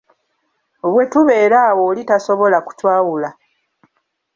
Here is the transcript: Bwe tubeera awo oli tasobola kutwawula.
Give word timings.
Bwe 0.91 1.03
tubeera 1.11 1.57
awo 1.69 1.81
oli 1.91 2.01
tasobola 2.09 2.57
kutwawula. 2.65 3.29